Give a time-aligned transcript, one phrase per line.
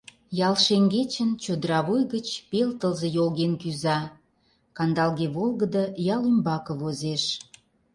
[0.47, 3.99] Ял шеҥгечын, чодыра вуй гыч, пел тылзе йолген кӱза,
[4.77, 7.23] кандалге волгыдо ял ӱмбаке возеш...